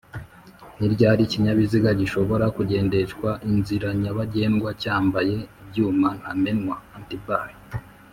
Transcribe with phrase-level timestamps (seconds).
[0.79, 7.49] ni ryari ikinyabiziga gishobora kugendeshwa inziranyabagendwa cyambaye ibyuma ntamenwa (anti-bar)